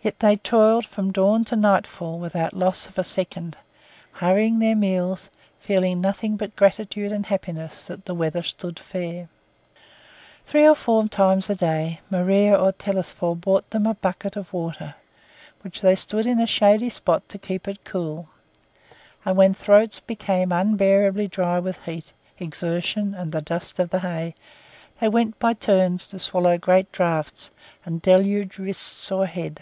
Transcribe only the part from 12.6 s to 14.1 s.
Telesphore brought them a